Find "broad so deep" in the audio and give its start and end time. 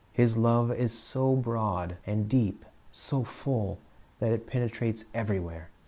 1.35-2.65